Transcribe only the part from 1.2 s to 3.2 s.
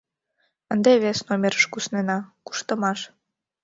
номерыш куснена: куштымаш.